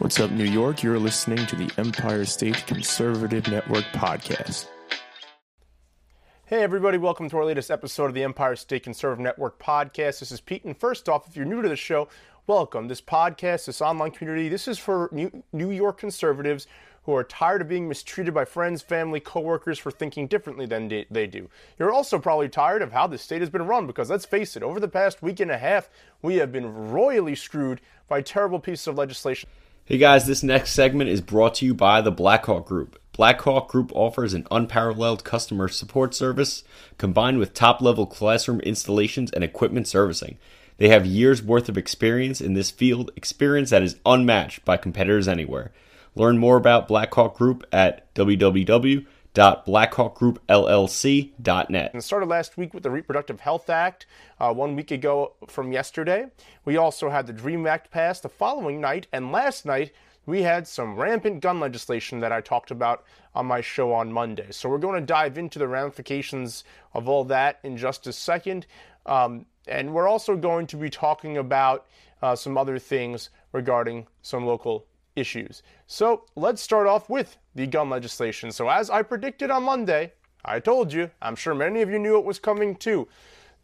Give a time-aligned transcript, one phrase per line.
[0.00, 0.82] What's up, New York?
[0.82, 4.66] You're listening to the Empire State Conservative Network podcast.
[6.46, 10.20] Hey, everybody, welcome to our latest episode of the Empire State Conservative Network podcast.
[10.20, 12.08] This is Pete, and first off, if you're new to the show,
[12.46, 12.88] welcome.
[12.88, 16.66] This podcast, this online community, this is for New York conservatives
[17.02, 21.26] who are tired of being mistreated by friends, family, coworkers for thinking differently than they
[21.26, 21.50] do.
[21.78, 24.62] You're also probably tired of how the state has been run because let's face it,
[24.62, 25.90] over the past week and a half,
[26.22, 29.50] we have been royally screwed by terrible pieces of legislation.
[29.90, 32.96] Hey guys, this next segment is brought to you by the Blackhawk Group.
[33.10, 36.62] Blackhawk Group offers an unparalleled customer support service
[36.96, 40.38] combined with top level classroom installations and equipment servicing.
[40.76, 45.26] They have years worth of experience in this field, experience that is unmatched by competitors
[45.26, 45.72] anywhere.
[46.14, 48.14] Learn more about Blackhawk Group at
[49.34, 51.92] www.blackhawkgroupllc.net.
[51.92, 54.06] And started last week with the Reproductive Health Act,
[54.38, 56.26] uh, one week ago from yesterday.
[56.64, 59.92] We also had the DREAM Act passed the following night, and last night
[60.26, 63.04] we had some rampant gun legislation that I talked about
[63.34, 64.48] on my show on Monday.
[64.50, 68.66] So we're going to dive into the ramifications of all that in just a second.
[69.06, 71.86] Um, and we're also going to be talking about
[72.22, 75.62] uh, some other things regarding some local issues.
[75.86, 78.52] So let's start off with the gun legislation.
[78.52, 80.12] So, as I predicted on Monday,
[80.44, 83.08] I told you, I'm sure many of you knew it was coming too.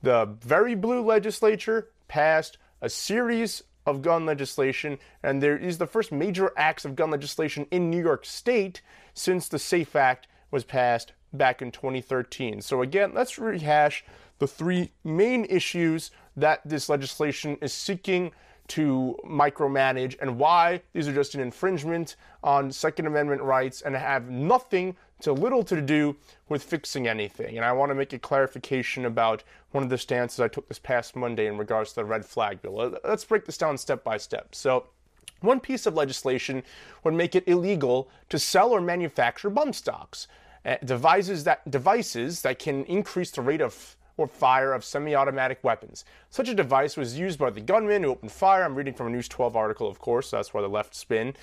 [0.02, 6.12] The very blue legislature passed a series of gun legislation, and there is the first
[6.12, 8.82] major acts of gun legislation in New York State
[9.14, 12.60] since the SAFE Act was passed back in 2013.
[12.60, 14.04] So, again, let's rehash
[14.38, 18.32] the three main issues that this legislation is seeking
[18.68, 24.28] to micromanage and why these are just an infringement on Second Amendment rights and have
[24.28, 26.16] nothing to little to do
[26.48, 27.56] with fixing anything.
[27.56, 30.78] And I want to make a clarification about one of the stances I took this
[30.78, 32.98] past Monday in regards to the red flag bill.
[33.04, 34.54] Let's break this down step by step.
[34.54, 34.86] So,
[35.40, 36.62] one piece of legislation
[37.04, 40.28] would make it illegal to sell or manufacture bump stocks,
[40.64, 46.04] uh, devices that devices that can increase the rate of or fire of semi-automatic weapons.
[46.30, 48.64] Such a device was used by the gunman who opened fire.
[48.64, 50.30] I'm reading from a News 12 article, of course.
[50.30, 51.34] That's why the left spin.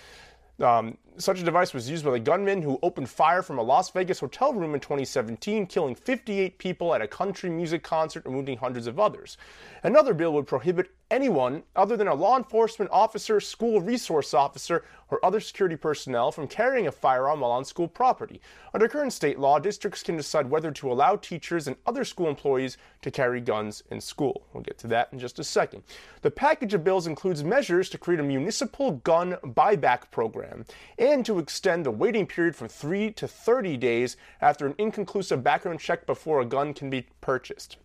[0.59, 3.90] Um, such a device was used by the gunman who opened fire from a Las
[3.91, 8.57] Vegas hotel room in 2017, killing 58 people at a country music concert and wounding
[8.57, 9.38] hundreds of others.
[9.84, 15.24] Another bill would prohibit anyone other than a law enforcement officer, school resource officer, or
[15.24, 18.41] other security personnel from carrying a firearm while on school property.
[18.74, 22.78] Under current state law, districts can decide whether to allow teachers and other school employees
[23.03, 24.47] to carry guns in school.
[24.53, 25.84] We'll get to that in just a second.
[26.24, 30.66] The package of bills includes measures to create a municipal gun buyback program
[31.03, 35.81] and to extend the waiting period from 3 to 30 days after an inconclusive background
[35.81, 37.75] check before a gun can be purchased.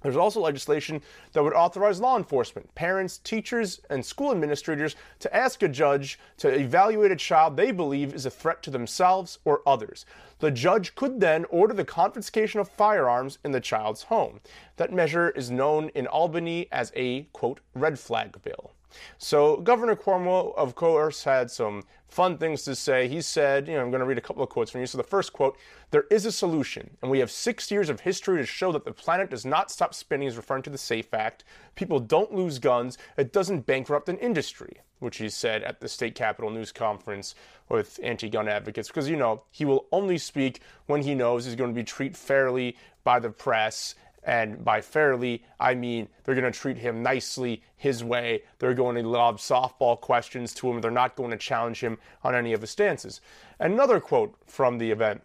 [0.00, 5.62] There's also legislation that would authorize law enforcement, parents, teachers, and school administrators to ask
[5.62, 10.04] a judge to evaluate a child they believe is a threat to themselves or others.
[10.40, 14.40] The judge could then order the confiscation of firearms in the child's home.
[14.76, 18.72] That measure is known in Albany as a, quote, red flag bill.
[19.18, 23.08] So Governor Cuomo, of course, had some fun things to say.
[23.08, 24.86] He said, you know, I'm going to read a couple of quotes from you.
[24.86, 25.56] So the first quote,
[25.90, 28.92] there is a solution, and we have six years of history to show that the
[28.92, 31.44] planet does not stop spinning, is referring to the SAFE Act.
[31.74, 32.98] People don't lose guns.
[33.16, 37.34] It doesn't bankrupt an industry, which he said at the state capitol news conference
[37.68, 41.70] with anti-gun advocates, because, you know, he will only speak when he knows he's going
[41.70, 46.58] to be treated fairly by the press and by fairly, I mean they're going to
[46.58, 48.42] treat him nicely his way.
[48.58, 50.80] They're going to lob softball questions to him.
[50.80, 53.20] They're not going to challenge him on any of his stances.
[53.58, 55.22] Another quote from the event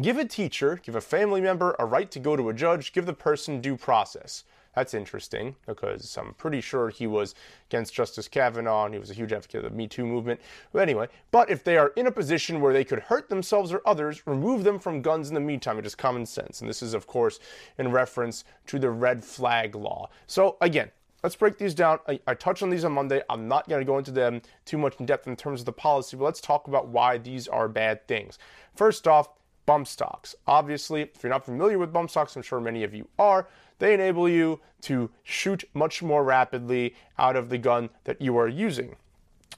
[0.00, 3.06] Give a teacher, give a family member a right to go to a judge, give
[3.06, 4.44] the person due process.
[4.74, 7.34] That's interesting because I'm pretty sure he was
[7.68, 10.40] against Justice Kavanaugh and he was a huge advocate of the Me Too movement.
[10.72, 13.82] But anyway, but if they are in a position where they could hurt themselves or
[13.84, 15.78] others, remove them from guns in the meantime.
[15.78, 16.60] It is common sense.
[16.60, 17.38] And this is, of course,
[17.76, 20.08] in reference to the red flag law.
[20.26, 20.90] So again,
[21.22, 21.98] let's break these down.
[22.08, 23.22] I, I, touched on these on Monday.
[23.28, 25.72] I'm not going to go into them too much in depth in terms of the
[25.72, 28.38] policy, but let's talk about why these are bad things.
[28.74, 29.28] First off,
[29.66, 30.34] bump stocks.
[30.46, 33.48] Obviously, if you're not familiar with bump stocks, I'm sure many of you are,
[33.82, 38.46] they enable you to shoot much more rapidly out of the gun that you are
[38.46, 38.94] using.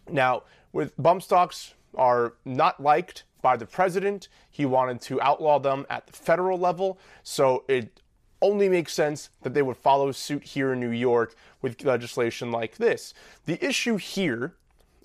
[0.08, 4.28] Now, with bump stocks are not liked by the president.
[4.50, 8.00] He wanted to outlaw them at the federal level, so it
[8.40, 12.78] only makes sense that they would follow suit here in New York with legislation like
[12.78, 13.12] this.
[13.44, 14.54] The issue here,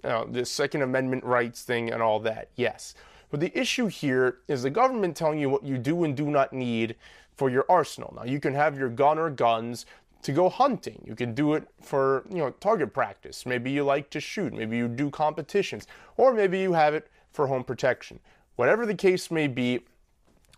[0.01, 2.95] uh, the Second Amendment rights thing and all that, yes.
[3.29, 6.53] But the issue here is the government telling you what you do and do not
[6.53, 6.95] need
[7.39, 8.13] for your arsenal.
[8.15, 9.85] Now, you can have your gun or guns,
[10.21, 11.01] to go hunting.
[11.05, 13.45] You can do it for, you know, target practice.
[13.45, 14.53] Maybe you like to shoot.
[14.53, 15.87] Maybe you do competitions.
[16.17, 18.19] Or maybe you have it for home protection.
[18.57, 19.79] Whatever the case may be,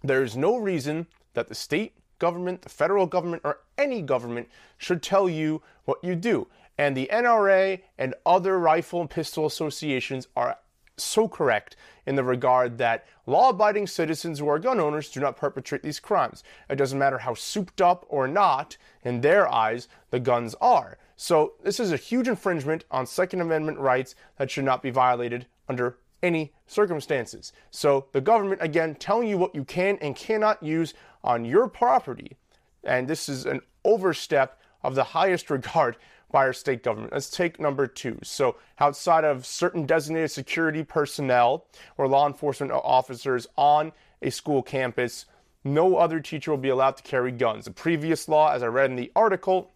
[0.04, 1.06] there's no reason
[1.36, 4.50] that the state government, the federal government, or any government
[4.80, 6.48] should tell you what you do.
[6.80, 10.58] And the NRA and other rifle and pistol associations are
[11.02, 11.76] so correct
[12.06, 16.00] in the regard that law abiding citizens who are gun owners do not perpetrate these
[16.00, 16.44] crimes.
[16.70, 20.98] It doesn't matter how souped up or not, in their eyes, the guns are.
[21.16, 25.46] So, this is a huge infringement on Second Amendment rights that should not be violated
[25.70, 27.54] under any circumstances.
[27.70, 30.94] So, the government, again, telling you what you can and cannot use
[31.24, 32.38] on your property,
[32.84, 35.98] and this is an overstep of the highest regard
[36.32, 37.14] by our state government.
[37.14, 38.20] Let's take number two.
[38.24, 41.66] So, outside of certain designated security personnel
[41.98, 43.92] or law enforcement officers on
[44.22, 45.26] a school campus,
[45.64, 47.66] no other teacher will be allowed to carry guns.
[47.66, 49.72] The previous law, as I read in the article,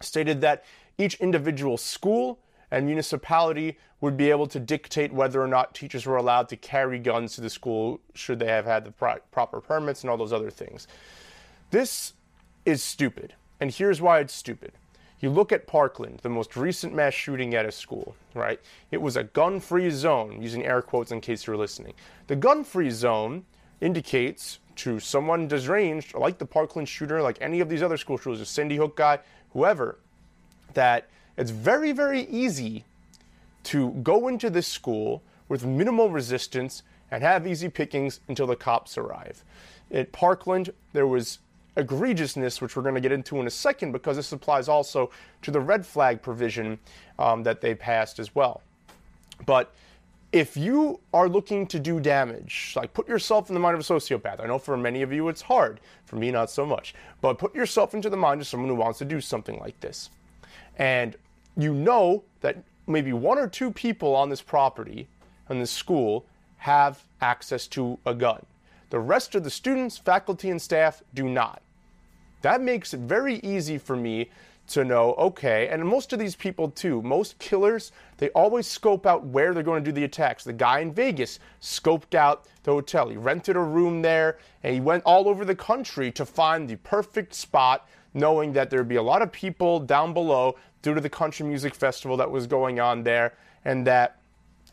[0.00, 0.64] stated that
[0.98, 2.38] each individual school
[2.70, 6.98] and municipality would be able to dictate whether or not teachers were allowed to carry
[6.98, 10.32] guns to the school should they have had the pro- proper permits and all those
[10.32, 10.88] other things.
[11.70, 12.14] This
[12.64, 14.72] is stupid, and here's why it's stupid.
[15.22, 18.60] You look at Parkland, the most recent mass shooting at a school, right?
[18.90, 21.94] It was a gun free zone, using air quotes in case you're listening.
[22.26, 23.44] The gun free zone
[23.80, 28.40] indicates to someone deranged, like the Parkland shooter, like any of these other school shooters,
[28.40, 29.20] a Sandy Hook guy,
[29.52, 30.00] whoever,
[30.74, 32.84] that it's very, very easy
[33.64, 36.82] to go into this school with minimal resistance
[37.12, 39.44] and have easy pickings until the cops arrive.
[39.92, 41.38] At Parkland, there was
[41.76, 45.10] egregiousness, which we're going to get into in a second, because this applies also
[45.42, 46.78] to the red flag provision
[47.18, 48.62] um, that they passed as well.
[49.46, 49.72] But
[50.32, 53.84] if you are looking to do damage, like put yourself in the mind of a
[53.84, 54.40] sociopath.
[54.40, 57.54] I know for many of you it's hard, for me not so much, but put
[57.54, 60.08] yourself into the mind of someone who wants to do something like this.
[60.78, 61.16] And
[61.56, 65.06] you know that maybe one or two people on this property,
[65.50, 66.24] on this school,
[66.56, 68.44] have access to a gun.
[68.92, 71.62] The rest of the students, faculty, and staff do not.
[72.42, 74.28] That makes it very easy for me
[74.66, 79.24] to know, okay, and most of these people too, most killers, they always scope out
[79.24, 80.44] where they're going to do the attacks.
[80.44, 83.08] The guy in Vegas scoped out the hotel.
[83.08, 86.76] He rented a room there and he went all over the country to find the
[86.76, 91.08] perfect spot, knowing that there'd be a lot of people down below due to the
[91.08, 93.32] country music festival that was going on there,
[93.64, 94.18] and that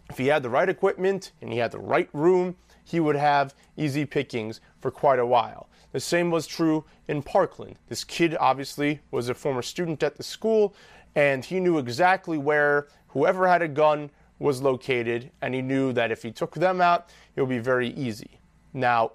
[0.09, 2.57] if he had the right equipment and he had the right room,
[2.89, 5.69] he would have easy pickings for quite a while.
[5.91, 7.77] The same was true in Parkland.
[7.87, 10.73] This kid obviously was a former student at the school,
[11.15, 14.09] and he knew exactly where whoever had a gun
[14.39, 17.89] was located, and he knew that if he took them out, it would be very
[17.89, 18.39] easy.
[18.73, 19.11] Now,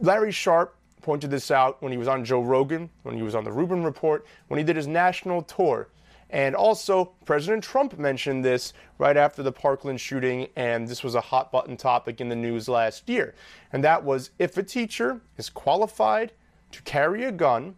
[0.00, 3.42] Larry Sharpe pointed this out when he was on Joe Rogan, when he was on
[3.42, 5.88] the Rubin Report, when he did his national tour.
[6.30, 11.20] And also, President Trump mentioned this right after the Parkland shooting, and this was a
[11.20, 13.34] hot button topic in the news last year.
[13.72, 16.32] And that was if a teacher is qualified
[16.72, 17.76] to carry a gun,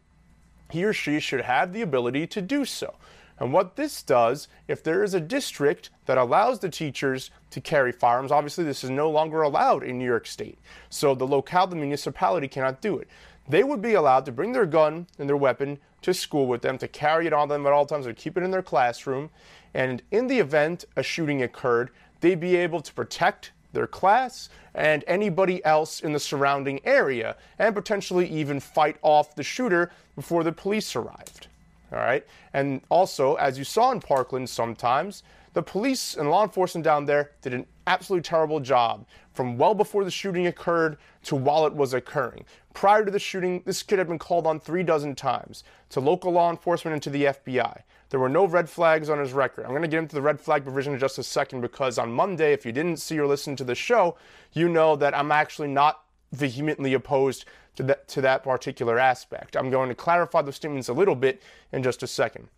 [0.70, 2.94] he or she should have the ability to do so.
[3.38, 7.92] And what this does, if there is a district that allows the teachers to carry
[7.92, 10.58] firearms, obviously this is no longer allowed in New York State.
[10.88, 13.08] So the locale, the municipality cannot do it.
[13.48, 16.78] They would be allowed to bring their gun and their weapon to school with them,
[16.78, 19.28] to carry it on them at all times, or keep it in their classroom.
[19.74, 25.02] And in the event a shooting occurred, they'd be able to protect their class and
[25.08, 30.52] anybody else in the surrounding area, and potentially even fight off the shooter before the
[30.52, 31.48] police arrived.
[31.92, 32.24] All right.
[32.54, 35.24] And also, as you saw in Parkland sometimes,
[35.56, 40.04] the police and law enforcement down there did an absolutely terrible job from well before
[40.04, 42.44] the shooting occurred to while it was occurring.
[42.74, 46.30] Prior to the shooting, this kid had been called on three dozen times to local
[46.30, 47.80] law enforcement and to the FBI.
[48.10, 49.64] There were no red flags on his record.
[49.64, 52.12] I'm going to get into the red flag provision in just a second because on
[52.12, 54.18] Monday, if you didn't see or listen to the show,
[54.52, 57.46] you know that I'm actually not vehemently opposed
[57.76, 59.56] to that, to that particular aspect.
[59.56, 61.40] I'm going to clarify those statements a little bit
[61.72, 62.48] in just a second,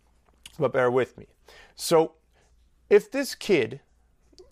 [0.59, 1.27] but bear with me.
[1.77, 2.15] So,
[2.89, 3.81] if this kid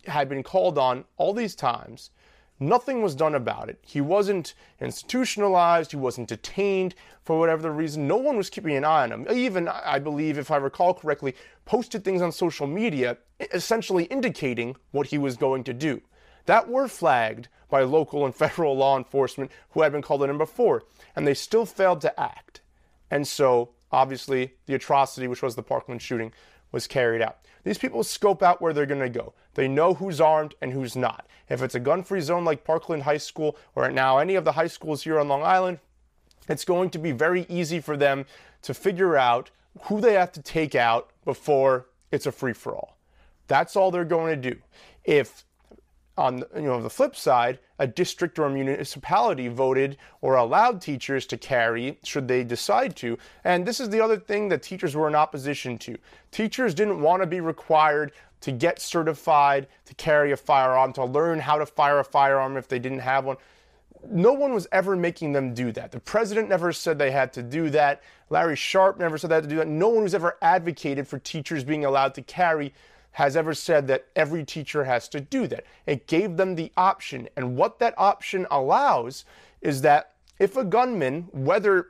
[0.06, 2.12] had been called on all these times,
[2.60, 3.80] nothing was done about it.
[3.82, 8.08] He wasn't institutionalized, he wasn't detained for whatever the reason.
[8.08, 9.28] No one was keeping an eye on him.
[9.32, 13.18] Even, I believe, if I recall correctly, posted things on social media
[13.52, 16.02] essentially indicating what he was going to do
[16.48, 20.38] that were flagged by local and federal law enforcement who had been called on him
[20.38, 20.84] before,
[21.16, 22.62] and they still failed to act.
[23.12, 26.34] And so, obviously, the atrocity, which was the Parkland shooting,
[26.72, 27.38] was carried out.
[27.64, 29.34] These people scope out where they're going to go.
[29.56, 31.28] They know who's armed and who's not.
[31.50, 34.54] If it's a gun free zone like Parkland High School or now any of the
[34.54, 35.80] high schools here on Long Island,
[36.48, 38.26] it's going to be very easy for them
[38.62, 39.52] to figure out
[39.84, 42.98] who they have to take out before it's a free for all.
[43.48, 44.60] That's all they're going to do.
[45.04, 45.44] If
[46.18, 51.26] on you know the flip side, a district or a municipality voted or allowed teachers
[51.28, 53.18] to carry should they decide to.
[53.44, 55.98] And this is the other thing that teachers were in opposition to.
[56.32, 61.40] Teachers didn't want to be required to get certified to carry a firearm, to learn
[61.40, 63.38] how to fire a firearm if they didn't have one.
[64.10, 65.92] No one was ever making them do that.
[65.92, 68.04] The president never said they had to do that.
[68.30, 69.68] Larry Sharpe never said they had to do that.
[69.68, 72.74] No one was ever advocated for teachers being allowed to carry
[73.18, 75.66] has ever said that every teacher has to do that.
[75.88, 77.28] It gave them the option.
[77.36, 79.26] And what that option allows
[79.60, 81.88] is that if a gunman, whether,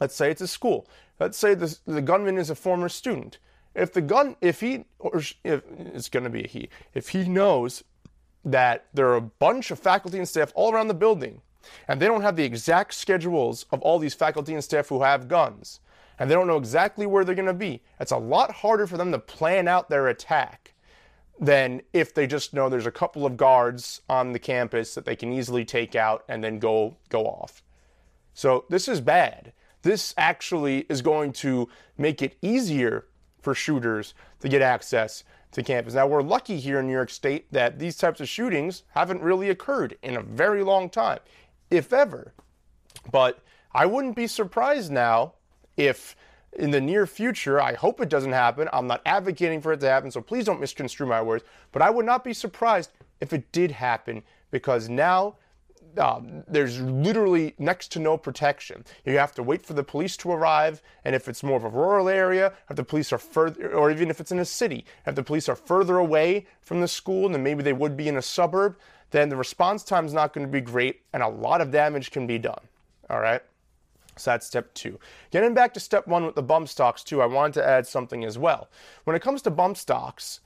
[0.00, 0.88] let's say it's a school,
[1.20, 3.38] let's say the, the gunman is a former student,
[3.76, 7.28] if the gun, if he, or if it's going to be a he, if he
[7.28, 7.84] knows
[8.44, 11.40] that there are a bunch of faculty and staff all around the building
[11.86, 15.28] and they don't have the exact schedules of all these faculty and staff who have
[15.28, 15.78] guns,
[16.18, 18.96] and they don't know exactly where they're going to be, it's a lot harder for
[18.96, 20.74] them to plan out their attack
[21.40, 25.14] than if they just know there's a couple of guards on the campus that they
[25.14, 27.62] can easily take out and then go go off.
[28.34, 29.52] So this is bad.
[29.82, 33.06] This actually is going to make it easier
[33.40, 35.22] for shooters to get access
[35.52, 35.94] to campus.
[35.94, 39.50] Now we're lucky here in New York State that these types of shootings haven't really
[39.50, 41.20] occurred in a very long time,
[41.70, 42.34] if ever.
[43.10, 43.38] But
[43.72, 45.34] I wouldn't be surprised now
[45.78, 46.16] if
[46.54, 48.68] in the near future, I hope it doesn't happen.
[48.72, 51.44] I'm not advocating for it to happen, so please don't misconstrue my words.
[51.72, 55.36] But I would not be surprised if it did happen because now
[55.96, 58.84] um, there's literally next to no protection.
[59.04, 61.68] You have to wait for the police to arrive, and if it's more of a
[61.68, 65.14] rural area, if the police are further, or even if it's in a city, if
[65.14, 68.22] the police are further away from the school than maybe they would be in a
[68.22, 68.76] suburb,
[69.10, 72.10] then the response time is not going to be great, and a lot of damage
[72.10, 72.60] can be done.
[73.10, 73.42] All right.
[74.18, 74.98] So that's step two.
[75.30, 78.24] Getting back to step one with the bump stocks, too, I wanted to add something
[78.24, 78.68] as well.
[79.04, 80.40] When it comes to bump stocks,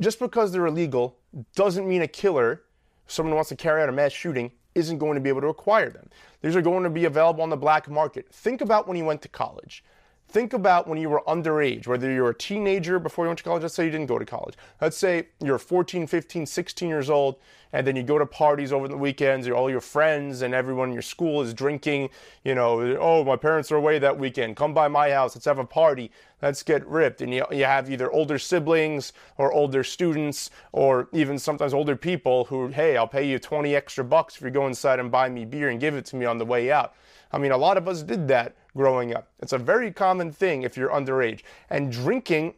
[0.00, 1.16] just because they're illegal
[1.54, 2.62] doesn't mean a killer,
[3.06, 5.48] someone who wants to carry out a mass shooting, isn't going to be able to
[5.48, 6.08] acquire them.
[6.42, 8.28] These are going to be available on the black market.
[8.32, 9.84] Think about when you went to college.
[10.28, 13.44] Think about when you were underage, whether you were a teenager before you went to
[13.44, 13.62] college.
[13.62, 14.56] Let's say you didn't go to college.
[14.80, 17.36] Let's say you're 14, 15, 16 years old,
[17.72, 19.48] and then you go to parties over the weekends.
[19.48, 22.10] All your friends and everyone in your school is drinking.
[22.42, 24.56] You know, oh, my parents are away that weekend.
[24.56, 25.36] Come by my house.
[25.36, 26.10] Let's have a party.
[26.42, 27.20] Let's get ripped.
[27.20, 32.46] And you, you have either older siblings or older students or even sometimes older people
[32.46, 35.44] who, hey, I'll pay you 20 extra bucks if you go inside and buy me
[35.44, 36.94] beer and give it to me on the way out.
[37.30, 39.28] I mean, a lot of us did that growing up.
[39.40, 41.42] It's a very common thing if you're underage.
[41.70, 42.54] And drinking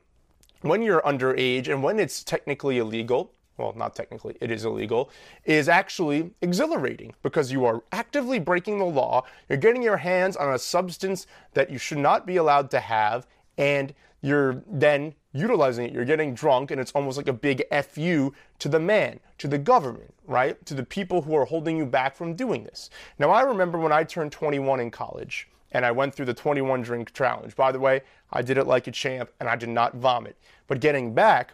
[0.63, 5.11] when you're underage and when it's technically illegal, well, not technically, it is illegal,
[5.45, 9.25] is actually exhilarating because you are actively breaking the law.
[9.49, 13.27] You're getting your hands on a substance that you should not be allowed to have,
[13.57, 15.93] and you're then utilizing it.
[15.93, 19.59] You're getting drunk, and it's almost like a big FU to the man, to the
[19.59, 20.65] government, right?
[20.67, 22.91] To the people who are holding you back from doing this.
[23.19, 26.81] Now, I remember when I turned 21 in college and I went through the 21
[26.81, 27.55] drink challenge.
[27.55, 28.01] By the way,
[28.33, 30.39] I did it like a champ and I did not vomit.
[30.69, 31.53] But getting back,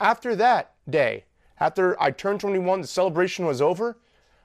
[0.00, 1.26] after that day,
[1.60, 3.98] after I turned 21, the celebration was over,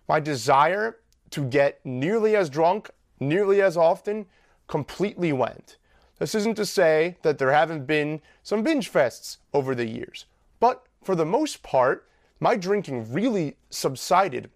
[0.08, 0.98] my desire
[1.32, 4.27] to get nearly as drunk, nearly as often,
[4.68, 5.77] completely went.
[6.20, 10.25] This isn't to say that there haven't been some binge fests over the years,
[10.60, 12.08] but for the most part,
[12.39, 14.51] my drinking really subsided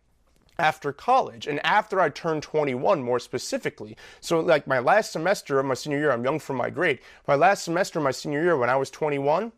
[0.59, 3.97] after college and after I turned 21 more specifically.
[4.19, 6.99] So like my last semester of my senior year, I'm young for my grade.
[7.27, 9.51] My last semester of my senior year when I was 21,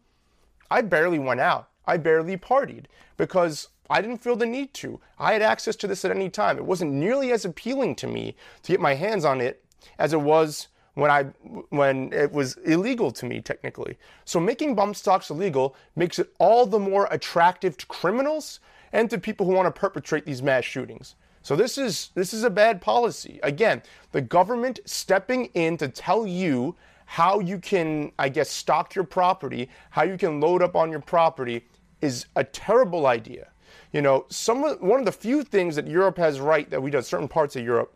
[0.70, 1.70] I barely went out.
[1.86, 2.86] I barely partied
[3.17, 5.01] because I didn't feel the need to.
[5.20, 6.58] I had access to this at any time.
[6.58, 9.65] It wasn't nearly as appealing to me to get my hands on it
[10.00, 11.24] as it was when I
[11.70, 13.98] when it was illegal to me technically.
[14.25, 18.60] So making bump stocks illegal makes it all the more attractive to criminals
[18.93, 21.15] and to people who want to perpetrate these mass shootings.
[21.43, 23.39] So this is this is a bad policy.
[23.43, 23.81] Again,
[24.12, 29.69] the government stepping in to tell you how you can, I guess, stock your property,
[29.89, 31.65] how you can load up on your property
[32.00, 33.50] is a terrible idea.
[33.91, 36.89] You know, some of, one of the few things that Europe has right that we
[36.89, 37.93] do in certain parts of Europe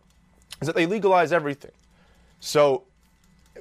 [0.62, 1.72] is that they legalize everything.
[2.40, 2.84] So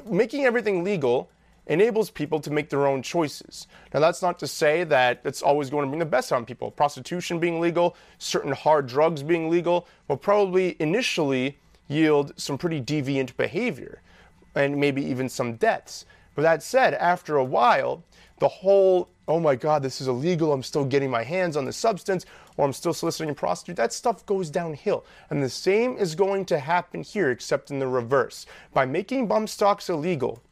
[0.07, 1.31] making everything legal
[1.67, 3.67] enables people to make their own choices.
[3.93, 6.71] Now, that's not to say that it's always going to bring the best on people.
[6.71, 13.37] Prostitution being legal, certain hard drugs being legal will probably initially yield some pretty deviant
[13.37, 14.01] behavior
[14.55, 16.07] and maybe even some deaths.
[16.35, 18.03] But that said, after a while,
[18.39, 20.53] the whole oh my God, this is illegal.
[20.53, 23.77] I'm still getting my hands on the substance, or I'm still soliciting a prostitute.
[23.77, 25.05] That stuff goes downhill.
[25.31, 28.47] And the same is going to happen here, except in the reverse.
[28.73, 30.43] By making bump stocks illegal,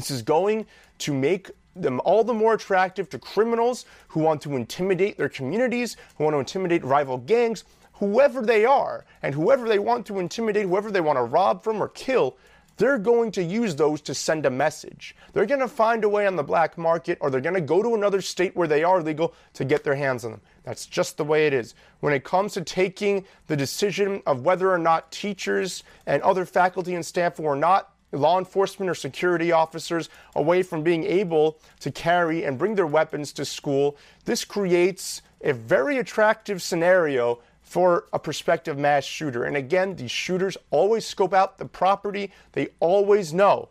[0.00, 0.66] this is going
[0.98, 5.98] to make them all the more attractive to criminals who want to intimidate their communities,
[6.16, 10.64] who want to intimidate rival gangs, whoever they are, and whoever they want to intimidate,
[10.64, 12.38] whoever they want to rob from or kill,
[12.78, 15.14] they're going to use those to send a message.
[15.34, 17.82] They're going to find a way on the black market or they're going to go
[17.82, 20.40] to another state where they are legal to get their hands on them.
[20.64, 21.74] That's just the way it is.
[22.00, 26.94] When it comes to taking the decision of whether or not teachers and other faculty
[26.94, 31.90] and staff who are not law enforcement or security officers away from being able to
[31.90, 38.18] carry and bring their weapons to school, this creates a very attractive scenario for a
[38.18, 39.44] prospective mass shooter.
[39.44, 43.68] And again, these shooters always scope out the property, they always know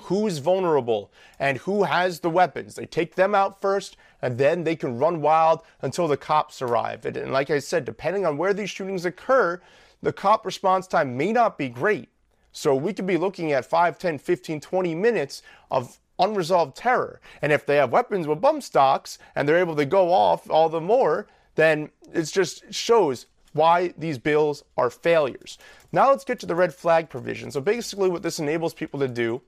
[0.00, 2.74] who's vulnerable and who has the weapons.
[2.74, 7.06] They take them out first, and then they can run wild until the cops arrive.
[7.06, 9.62] And, and like I said, depending on where these shootings occur,
[10.02, 12.08] the cop response time may not be great.
[12.54, 15.42] So we could be looking at 5, 10, 15, 20 minutes
[15.72, 17.20] of unresolved terror.
[17.42, 20.68] And if they have weapons with bump stocks and they're able to go off all
[20.68, 25.58] the more, then it just shows why these bills are failures.
[25.90, 27.50] Now let's get to the red flag provision.
[27.50, 29.42] So basically, what this enables people to do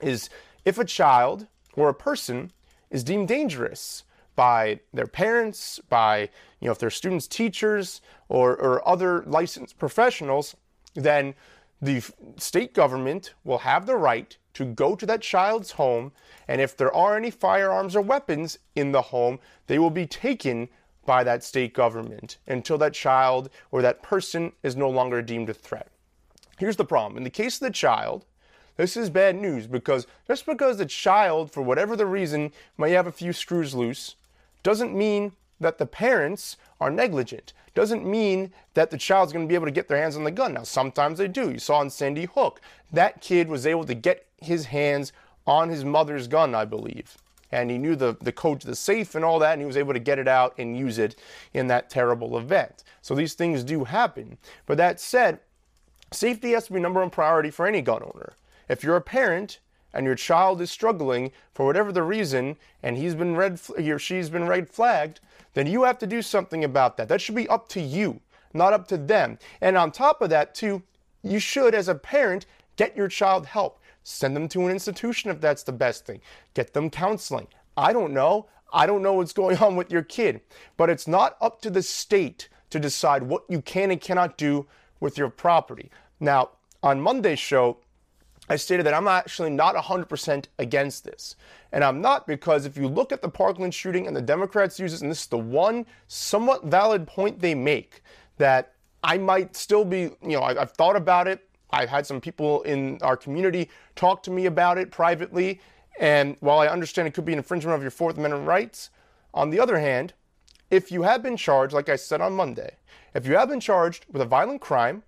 [0.00, 0.28] is
[0.64, 2.52] if a child or a person
[2.90, 4.02] is deemed dangerous
[4.34, 10.56] by their parents, by you know if they're students, teachers, or, or other licensed professionals,
[10.94, 11.34] then
[11.84, 12.02] the
[12.36, 16.12] state government will have the right to go to that child's home,
[16.48, 20.68] and if there are any firearms or weapons in the home, they will be taken
[21.04, 25.54] by that state government until that child or that person is no longer deemed a
[25.54, 25.88] threat.
[26.58, 28.24] Here's the problem in the case of the child,
[28.76, 33.06] this is bad news because just because the child, for whatever the reason, may have
[33.06, 34.16] a few screws loose,
[34.62, 37.52] doesn't mean that the parents are negligent.
[37.74, 40.30] Doesn't mean that the child's going to be able to get their hands on the
[40.30, 40.54] gun.
[40.54, 41.50] Now, sometimes they do.
[41.50, 42.60] You saw in Sandy Hook,
[42.92, 45.12] that kid was able to get his hands
[45.46, 47.16] on his mother's gun, I believe
[47.54, 49.76] and he knew the, the code to the safe and all that, and he was
[49.76, 51.14] able to get it out and use it
[51.52, 52.82] in that terrible event.
[53.00, 54.38] So these things do happen.
[54.66, 55.38] But that said,
[56.10, 58.32] safety has to be number one priority for any gun owner.
[58.68, 59.60] If you're a parent
[59.92, 64.00] and your child is struggling for whatever the reason, and he's been red, he or
[64.00, 65.20] she's been red flagged,
[65.54, 67.08] then you have to do something about that.
[67.08, 68.20] That should be up to you,
[68.52, 69.38] not up to them.
[69.60, 70.82] And on top of that, too,
[71.22, 73.80] you should, as a parent, get your child help.
[74.02, 76.20] Send them to an institution if that's the best thing.
[76.52, 77.48] Get them counseling.
[77.76, 78.46] I don't know.
[78.72, 80.42] I don't know what's going on with your kid.
[80.76, 84.66] But it's not up to the state to decide what you can and cannot do
[85.00, 85.90] with your property.
[86.20, 86.50] Now,
[86.82, 87.78] on Monday's show,
[88.48, 91.36] I stated that I'm actually not 100% against this.
[91.72, 94.92] And I'm not because if you look at the Parkland shooting and the Democrats use
[94.92, 98.02] this, and this is the one somewhat valid point they make,
[98.36, 101.48] that I might still be, you know, I've thought about it.
[101.70, 105.60] I've had some people in our community talk to me about it privately.
[105.98, 108.90] And while I understand it could be an infringement of your Fourth Amendment rights,
[109.32, 110.12] on the other hand,
[110.70, 112.76] if you have been charged, like I said on Monday,
[113.14, 115.02] if you have been charged with a violent crime,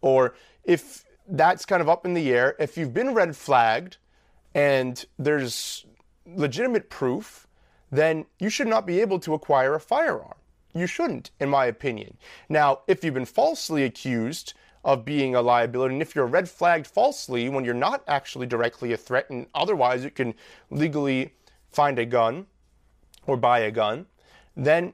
[0.00, 3.96] or if that's kind of up in the air, if you've been red flagged
[4.54, 5.86] and there's
[6.26, 7.46] legitimate proof,
[7.90, 10.34] then you should not be able to acquire a firearm.
[10.74, 12.16] You shouldn't, in my opinion.
[12.48, 15.94] Now, if you've been falsely accused, of being a liability.
[15.94, 20.04] And if you're red flagged falsely when you're not actually directly a threat, and otherwise
[20.04, 20.34] you can
[20.70, 21.34] legally
[21.70, 22.46] find a gun
[23.26, 24.06] or buy a gun,
[24.56, 24.92] then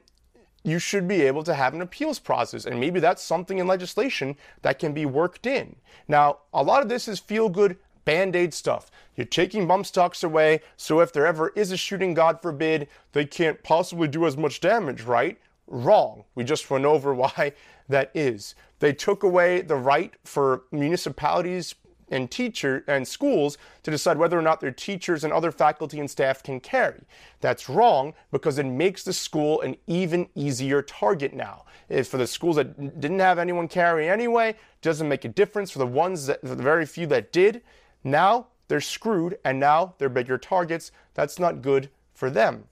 [0.67, 2.65] you should be able to have an appeals process.
[2.65, 5.77] And maybe that's something in legislation that can be worked in.
[6.09, 8.91] Now, a lot of this is feel good band aid stuff.
[9.15, 13.23] You're taking bump stocks away, so if there ever is a shooting, God forbid, they
[13.23, 15.39] can't possibly do as much damage, right?
[15.67, 16.25] Wrong.
[16.35, 17.53] We just went over why
[17.87, 18.53] that is.
[18.79, 21.75] They took away the right for municipalities
[22.09, 26.09] and teacher and schools to decide whether or not their teachers and other faculty and
[26.09, 27.03] staff can carry.
[27.41, 31.65] That's wrong because it makes the school an even easier target now.
[31.89, 35.71] If for the schools that didn't have anyone carry anyway, doesn't make a difference.
[35.71, 37.61] For the ones that, the very few that did,
[38.03, 40.91] now they're screwed and now they're bigger targets.
[41.13, 42.65] That's not good for them.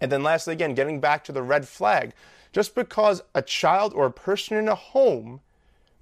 [0.00, 2.12] And then lastly, again, getting back to the red flag.
[2.52, 5.40] Just because a child or a person in a home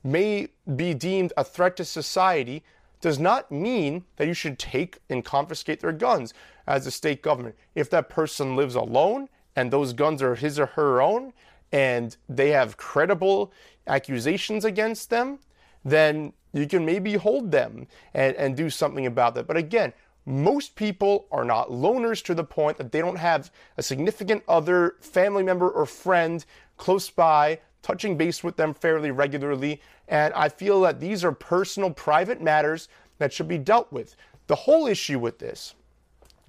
[0.06, 2.62] may be deemed a threat to society
[3.00, 6.32] does not mean that you should take and confiscate their guns
[6.66, 7.54] as a state government.
[7.74, 11.32] If that person lives alone and those guns are his or her own
[11.72, 13.52] and they have credible
[13.86, 15.38] accusations against them,
[15.84, 19.46] then you can maybe hold them and, and do something about that.
[19.46, 19.92] But again,
[20.24, 24.96] most people are not loners to the point that they don't have a significant other,
[25.00, 26.44] family member, or friend
[26.76, 29.80] close by touching base with them fairly regularly.
[30.08, 34.16] And I feel that these are personal, private matters that should be dealt with.
[34.48, 35.74] The whole issue with this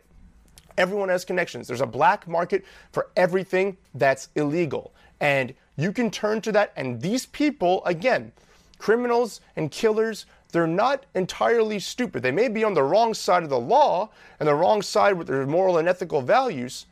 [0.77, 1.67] Everyone has connections.
[1.67, 4.93] There's a black market for everything that's illegal.
[5.19, 6.71] And you can turn to that.
[6.75, 8.31] And these people, again,
[8.77, 12.23] criminals and killers, they're not entirely stupid.
[12.23, 15.27] They may be on the wrong side of the law and the wrong side with
[15.27, 16.85] their moral and ethical values,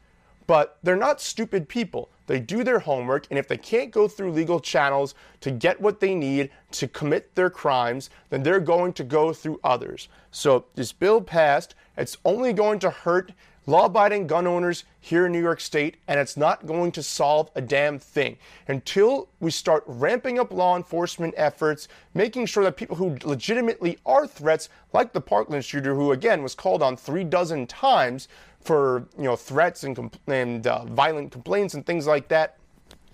[0.48, 2.10] but they're not stupid people.
[2.28, 6.00] They do their homework, and if they can't go through legal channels to get what
[6.00, 10.08] they need to commit their crimes, then they're going to go through others.
[10.32, 13.34] So, this bill passed, it's only going to hurt
[13.66, 17.50] law abiding gun owners here in New York State, and it's not going to solve
[17.56, 18.38] a damn thing.
[18.68, 24.28] Until we start ramping up law enforcement efforts, making sure that people who legitimately are
[24.28, 28.28] threats, like the Parkland shooter, who again was called on three dozen times
[28.64, 32.58] for you know threats and, compl- and uh, violent complaints and things like that,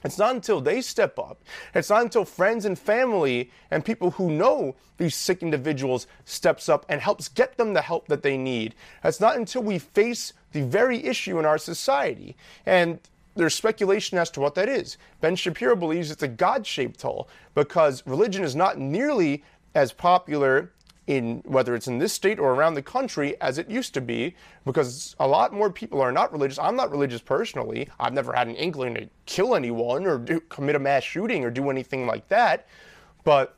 [0.03, 1.41] it's not until they step up,
[1.73, 6.85] it's not until friends and family and people who know these sick individuals steps up
[6.89, 8.75] and helps get them the help that they need.
[9.03, 12.35] It's not until we face the very issue in our society.
[12.65, 12.99] And
[13.35, 14.97] there's speculation as to what that is.
[15.21, 19.43] Ben Shapiro believes it's a God shaped hole because religion is not nearly
[19.75, 20.71] as popular
[21.09, 24.35] in whether it's in this state or around the country as it used to be
[24.63, 26.59] because a lot more people are not religious.
[26.59, 27.89] I'm not religious personally.
[27.99, 31.49] I've never had an inkling to kill anyone or do, commit a mass shooting or
[31.49, 32.67] do anything like that.
[33.23, 33.57] But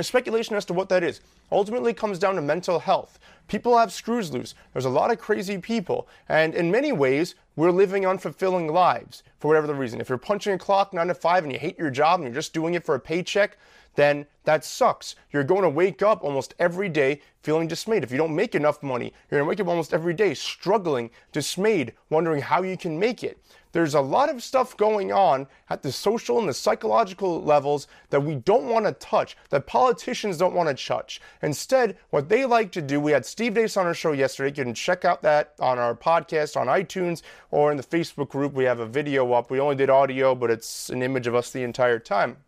[0.00, 1.20] speculation as to what that is.
[1.52, 3.18] Ultimately, comes down to mental health.
[3.48, 4.54] People have screws loose.
[4.72, 6.08] There's a lot of crazy people.
[6.28, 10.00] And in many ways, we're living unfulfilling lives for whatever the reason.
[10.00, 12.34] If you're punching a clock nine to five and you hate your job and you're
[12.34, 13.58] just doing it for a paycheck,
[13.94, 15.16] then that sucks.
[15.32, 18.04] You're going to wake up almost every day feeling dismayed.
[18.04, 21.10] If you don't make enough money, you're going to wake up almost every day struggling,
[21.32, 23.38] dismayed, wondering how you can make it.
[23.72, 28.20] There's a lot of stuff going on at the social and the psychological levels that
[28.20, 31.20] we don't want to touch, that politicians don't want to touch.
[31.42, 34.48] Instead, what they like to do, we had Steve Deace on our show yesterday.
[34.48, 38.54] You can check out that on our podcast on iTunes or in the Facebook group.
[38.54, 39.50] We have a video up.
[39.50, 42.38] We only did audio, but it's an image of us the entire time.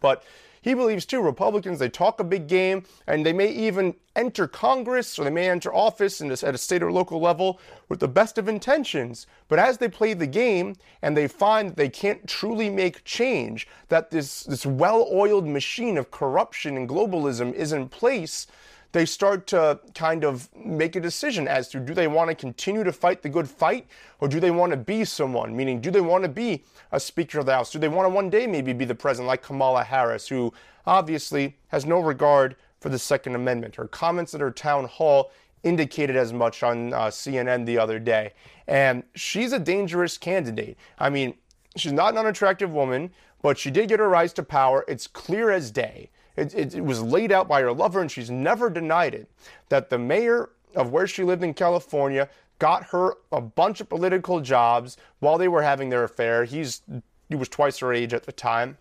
[0.00, 0.24] But
[0.62, 5.18] he believes too, Republicans, they talk a big game and they may even enter Congress
[5.18, 8.38] or they may enter office this, at a state or local level with the best
[8.38, 9.26] of intentions.
[9.48, 13.66] But as they play the game and they find that they can't truly make change,
[13.88, 18.46] that this, this well oiled machine of corruption and globalism is in place,
[18.92, 22.84] they start to kind of make a decision as to do they want to continue
[22.84, 23.86] to fight the good fight
[24.20, 25.56] or do they want to be someone?
[25.56, 27.72] Meaning, do they want to be a Speaker of the House?
[27.72, 30.52] Do they want to one day maybe be the president like Kamala Harris, who
[30.86, 33.76] obviously has no regard for the Second Amendment?
[33.76, 38.32] Her comments at her town hall indicated as much on uh, CNN the other day.
[38.66, 40.76] And she's a dangerous candidate.
[40.98, 41.34] I mean,
[41.76, 44.84] she's not an unattractive woman, but she did get her rise to power.
[44.86, 46.10] It's clear as day.
[46.36, 49.28] It, it, it, was laid out by her lover, and she's never denied it,
[49.68, 54.40] that the mayor of where she lived in California got her a bunch of political
[54.40, 56.44] jobs while they were having their affair.
[56.44, 56.82] He's
[57.28, 58.78] he was twice her age at the time,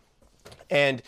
[0.69, 1.01] and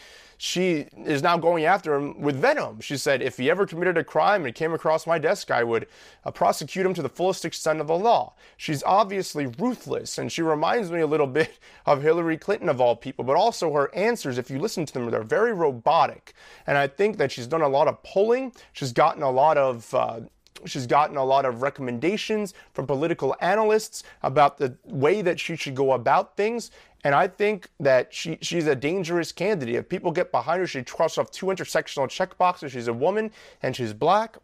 [0.43, 2.81] she is now going after him with venom.
[2.81, 5.87] She said, if he ever committed a crime and came across my desk, I would
[6.25, 8.33] uh, prosecute him to the fullest extent of the law.
[8.57, 12.93] She's obviously ruthless, and she reminds me a little bit of Hillary Clinton, of all
[12.93, 16.33] people, but also her answers, if you listen to them, they're very robotic.
[16.67, 18.51] And I think that she's done a lot of polling.
[18.73, 19.93] She's gotten a lot of.
[19.93, 20.19] Uh,
[20.65, 25.75] She's gotten a lot of recommendations from political analysts about the way that she should
[25.75, 26.71] go about things.
[27.03, 29.75] And I think that she, she's a dangerous candidate.
[29.75, 32.71] If people get behind her, she crosses off two intersectional checkboxes.
[32.71, 34.37] She's a woman and she's black.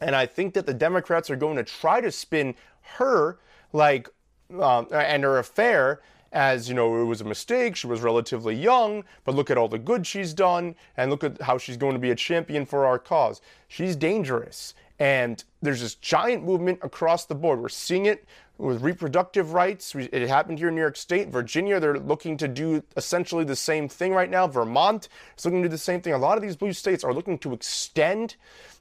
[0.00, 2.54] And I think that the Democrats are going to try to spin
[2.96, 3.38] her
[3.72, 4.08] like
[4.60, 6.00] um, and her affair
[6.32, 9.68] as you know it was a mistake she was relatively young but look at all
[9.68, 12.86] the good she's done and look at how she's going to be a champion for
[12.86, 17.60] our cause she's dangerous and there's this giant movement across the board.
[17.60, 18.24] We're seeing it
[18.58, 19.94] with reproductive rights.
[19.94, 21.28] It happened here in New York State.
[21.28, 24.46] Virginia, they're looking to do essentially the same thing right now.
[24.48, 26.12] Vermont is looking to do the same thing.
[26.12, 28.36] A lot of these blue states are looking to extend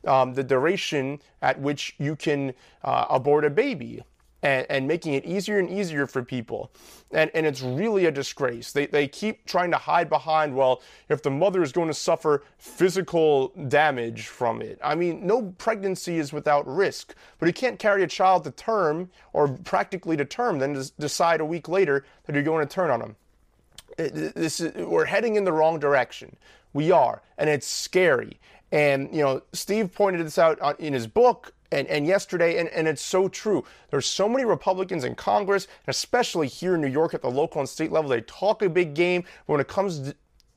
[0.06, 4.04] um, the duration at which you can uh, abort a baby
[4.48, 6.72] and, and, making it easier and easier for people.
[7.12, 8.72] And, and it's really a disgrace.
[8.72, 12.44] They, they keep trying to hide behind, well, if the mother is going to suffer
[12.58, 14.80] physical damage from it.
[14.82, 19.10] I mean, no pregnancy is without risk, but you can't carry a child to term
[19.34, 23.00] or practically to term, then decide a week later that you're going to turn on
[23.02, 23.16] them.
[24.00, 26.34] Uh, this is, we're heading in the wrong direction.
[26.72, 28.40] We are, and it's scary.
[28.72, 32.70] And, you know, Steve pointed this out uh, in his book and, and yesterday, and,
[32.70, 33.64] and it's so true.
[33.90, 37.70] There's so many Republicans in Congress, especially here in New York at the local and
[37.70, 40.14] state level, they talk a big game, but when it comes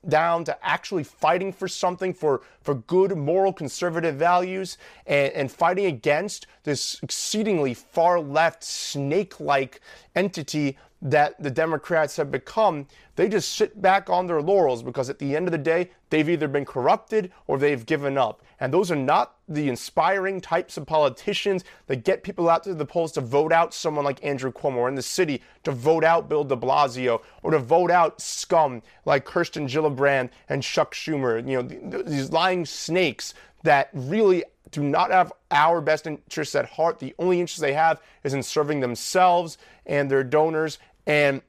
[0.08, 5.86] down to actually fighting for something for, for good moral conservative values and, and fighting
[5.86, 9.80] against this exceedingly far left snake like
[10.14, 15.18] entity that the Democrats have become, they just sit back on their laurels because at
[15.18, 18.42] the end of the day, they've either been corrupted or they've given up.
[18.60, 22.84] And those are not the inspiring types of politicians that get people out to the
[22.84, 26.28] polls to vote out someone like Andrew Cuomo or in the city to vote out
[26.28, 31.46] Bill de Blasio or to vote out scum like Kirsten Gillibrand and Chuck Schumer.
[31.48, 36.98] You know, these lying snakes that really do not have our best interests at heart.
[36.98, 41.42] The only interest they have is in serving themselves and their donors and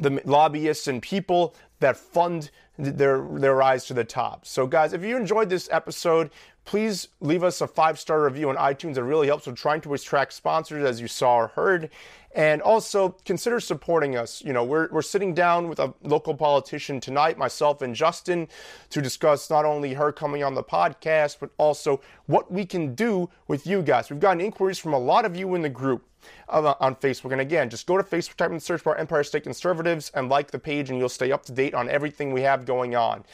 [0.00, 4.46] the lobbyists and people that fund their their rise to the top.
[4.46, 6.30] So guys, if you enjoyed this episode,
[6.64, 8.96] please leave us a five-star review on iTunes.
[8.96, 11.90] It really helps with trying to attract sponsors as you saw or heard.
[12.34, 14.42] And also consider supporting us.
[14.44, 18.48] You know, we're, we're sitting down with a local politician tonight, myself and Justin,
[18.90, 23.30] to discuss not only her coming on the podcast, but also what we can do
[23.46, 24.10] with you guys.
[24.10, 26.04] We've gotten inquiries from a lot of you in the group
[26.48, 27.32] uh, on Facebook.
[27.32, 30.28] And again, just go to Facebook, type in the search bar Empire State Conservatives, and
[30.28, 33.24] like the page, and you'll stay up to date on everything we have going on.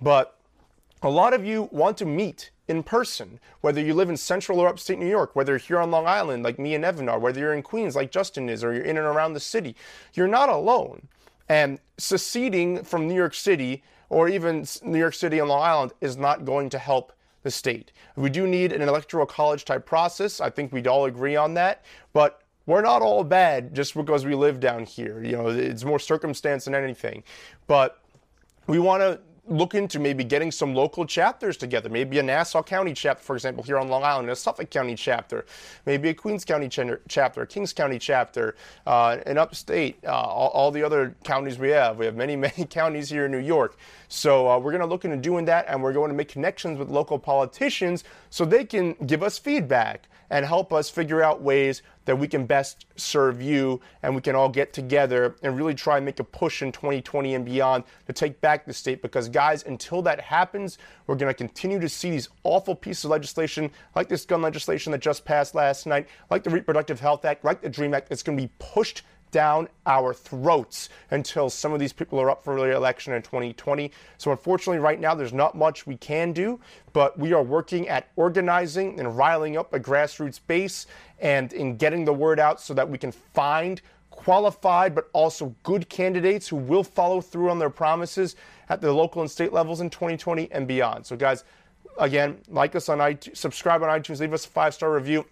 [0.00, 0.37] But
[1.02, 4.68] a lot of you want to meet in person, whether you live in central or
[4.68, 7.40] upstate New York, whether you're here on Long Island like me and Evan are, whether
[7.40, 9.74] you're in Queens like Justin is, or you're in and around the city,
[10.14, 11.08] you're not alone.
[11.48, 16.16] And seceding from New York City or even New York City and Long Island is
[16.16, 17.92] not going to help the state.
[18.16, 20.40] We do need an electoral college type process.
[20.40, 21.84] I think we'd all agree on that.
[22.12, 25.22] But we're not all bad just because we live down here.
[25.24, 27.22] You know, it's more circumstance than anything.
[27.66, 27.98] But
[28.66, 31.88] we want to look into maybe getting some local chapters together.
[31.88, 35.46] Maybe a Nassau County chapter, for example, here on Long Island, a Suffolk County chapter,
[35.86, 38.56] maybe a Queens County ch- chapter, a Kings County chapter,
[38.86, 41.98] uh, and upstate, uh, all, all, the other counties we have.
[41.98, 43.76] We have many, many counties here in New York.
[44.08, 46.78] So uh, we're going to look into doing that, and we're going to make connections
[46.78, 51.82] with local politicians so they can give us feedback and help us figure out ways
[52.08, 55.98] that we can best serve you and we can all get together and really try
[55.98, 59.02] and make a push in 2020 and beyond to take back the state.
[59.02, 63.10] Because guys until that happens we're going to continue to see these awful pieces of
[63.10, 67.44] legislation like this gun legislation that just passed last night like the reproductive health act
[67.44, 71.80] like the dream act that's going to be pushed down our throats until some of
[71.80, 73.90] these people are up for re-election in 2020.
[74.16, 76.60] So unfortunately, right now, there's not much we can do,
[76.92, 80.86] but we are working at organizing and riling up a grassroots base
[81.18, 85.88] and in getting the word out so that we can find qualified but also good
[85.88, 88.34] candidates who will follow through on their promises
[88.68, 91.06] at the local and state levels in 2020 and beyond.
[91.06, 91.44] So guys,
[91.98, 95.24] again, like us on iTunes, subscribe on iTunes, leave us a five-star review.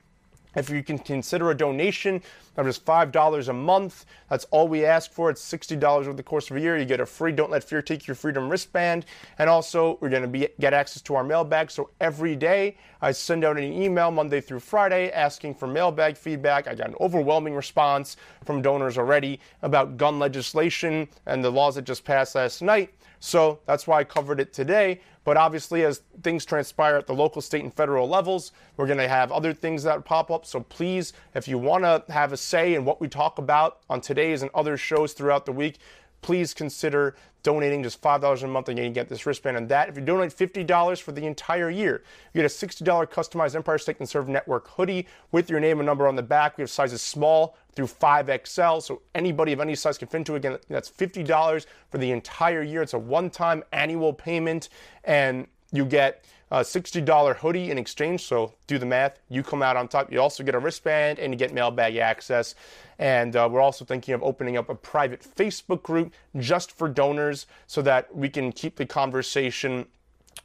[0.57, 2.23] If you can consider a donation
[2.57, 5.29] of just $5 a month, that's all we ask for.
[5.29, 6.79] It's $60 over the course of a year.
[6.79, 9.05] You get a free Don't Let Fear Take Your Freedom wristband.
[9.39, 11.71] And also, we're going to be, get access to our mailbag.
[11.71, 16.67] So every day, I send out an email Monday through Friday asking for mailbag feedback.
[16.67, 21.83] I got an overwhelming response from donors already about gun legislation and the laws that
[21.83, 25.01] just passed last night So that's why I covered it today.
[25.25, 29.09] But obviously, as things transpire at the local, state, and federal levels, we're going to
[29.09, 30.47] have other things that pop up.
[30.47, 34.01] So please, if you want to have a say in what we talk about on
[34.01, 35.79] today's and other shows throughout the week,
[36.23, 39.89] please consider donating just $5 a month and you can get this wristband and that.
[39.89, 42.03] If you donate $50 for the entire year,
[42.35, 46.09] you get a $60 customized Empire State Conservative Network hoodie with your name and number
[46.09, 46.59] on the back.
[46.59, 50.39] We have sizes small through 5XL, so anybody of any size can fit into it.
[50.39, 52.83] Again, that's $50 for the entire year.
[52.83, 54.69] It's a one-time annual payment
[55.05, 58.23] and you get a $60 hoodie in exchange.
[58.23, 59.19] So do the math.
[59.29, 60.13] You come out on top.
[60.13, 62.55] You also get a wristband and you get mailbag access.
[62.99, 67.47] And uh, we're also thinking of opening up a private Facebook group just for donors
[67.67, 69.87] so that we can keep the conversation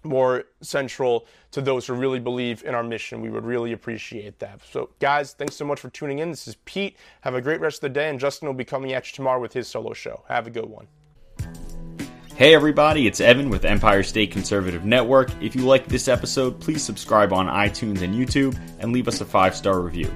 [0.03, 3.21] more central to those who really believe in our mission.
[3.21, 4.61] We would really appreciate that.
[4.71, 6.31] So, guys, thanks so much for tuning in.
[6.31, 6.97] This is Pete.
[7.21, 9.39] Have a great rest of the day, and Justin will be coming at you tomorrow
[9.39, 10.23] with his solo show.
[10.27, 10.87] Have a good one.
[12.41, 15.29] Hey everybody, it's Evan with Empire State Conservative Network.
[15.43, 19.25] If you like this episode, please subscribe on iTunes and YouTube and leave us a
[19.25, 20.11] five star review.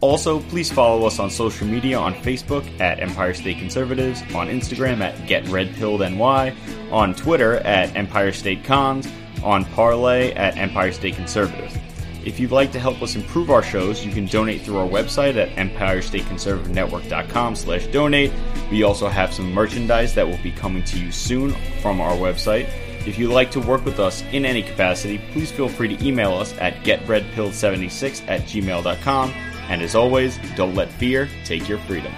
[0.00, 5.02] Also, please follow us on social media on Facebook at Empire State Conservatives, on Instagram
[5.02, 9.06] at GetRedPilledNY, on Twitter at Empire State Cons,
[9.44, 11.80] on Parler at Empire State Conservative.
[12.24, 15.36] If you'd like to help us improve our shows, you can donate through our website
[15.36, 18.32] at EmpireStateConservativeNetwork.com slash donate.
[18.70, 22.68] We also have some merchandise that will be coming to you soon from our website.
[23.06, 26.34] If you'd like to work with us in any capacity, please feel free to email
[26.34, 29.30] us at getredpilled76 at gmail.com.
[29.68, 32.12] And as always, don't let fear take your freedom.